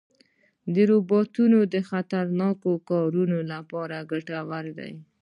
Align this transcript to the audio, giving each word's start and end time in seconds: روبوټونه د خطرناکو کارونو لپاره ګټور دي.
روبوټونه 0.89 1.59
د 1.73 1.75
خطرناکو 1.89 2.71
کارونو 2.89 3.37
لپاره 3.51 3.97
ګټور 4.11 4.65
دي. 4.77 4.91